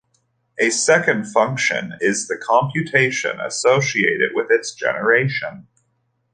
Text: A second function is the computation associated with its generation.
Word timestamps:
A 0.57 0.71
second 0.71 1.25
function 1.25 1.93
is 2.01 2.27
the 2.27 2.35
computation 2.35 3.39
associated 3.39 4.31
with 4.33 4.47
its 4.49 4.73
generation. 4.73 5.67